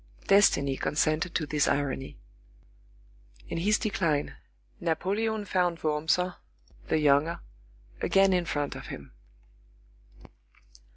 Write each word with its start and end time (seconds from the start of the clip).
Destiny 0.25 0.77
consented 0.77 1.35
to 1.35 1.45
this 1.45 1.67
irony. 1.67 2.17
In 3.49 3.59
his 3.59 3.77
decline, 3.77 4.35
Napoleon 4.79 5.45
found 5.45 5.79
Wurmser, 5.83 6.37
the 6.87 6.97
younger, 6.97 7.41
again 8.01 8.33
in 8.33 8.45
front 8.45 8.75
of 8.75 8.87
him. 8.87 9.11